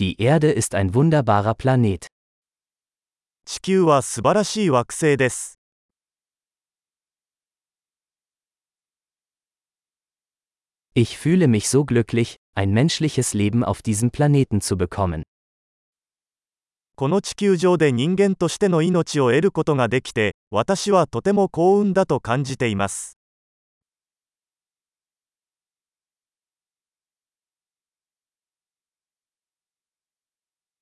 [0.00, 2.08] Die Erde ist ein wunderbarer Planet.
[3.44, 5.60] 地球は素晴らしい惑星です。
[10.96, 15.22] Ich fühle mich so glücklich, ein menschliches Leben auf diesem Planeten zu bekommen.
[16.96, 23.16] この地球上で人間としての命を得ることができて、私はとても幸運だと感じています。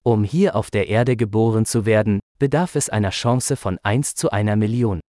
[0.04, 4.30] Um hier auf der Erde geboren zu werden, bedarf es einer Chance von 1 zu
[4.32, 5.02] einer Million.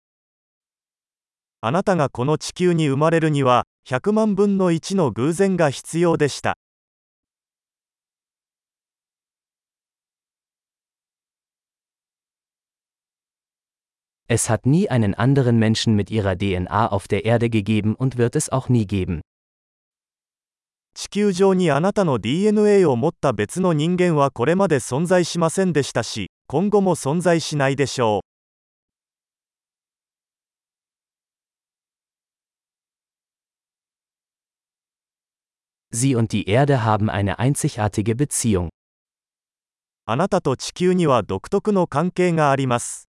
[1.60, 6.56] あなたがこの地球に生まれるには、100万分の1の偶然が必要でした。
[14.26, 18.34] Es hat nie einen anderen Menschen mit ihrer DNA auf der Erde gegeben und wird
[18.34, 19.20] es auch nie geben.
[21.13, 28.21] 地球上にあなたの DNA を持った別の人間はこれまで存在しませんでしたし、今後も存在しないでしょ
[35.91, 35.95] う。
[35.95, 38.69] Sie und die Erde haben eine einzigartige Beziehung.
[40.07, 43.12] あなたと地球には独特の関係があります。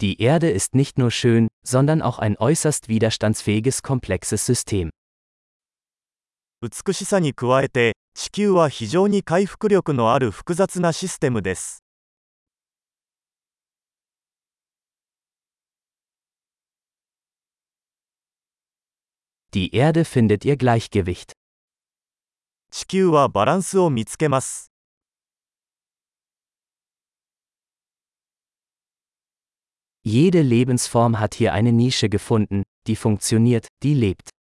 [0.00, 4.90] Die Erde ist nicht nur schön, sondern auch ein äußerst widerstandsfähiges komplexes System.
[6.60, 11.82] 美しさに加えて、地球は非常に回復力のある複雑なシステムです。
[19.54, 21.32] Die Erde findet ihr Gleichgewicht.
[22.70, 24.72] 地球はバランスを見つけます。
[30.07, 34.29] Jede Lebensform hat hier eine Nische gefunden, die funktioniert, die lebt.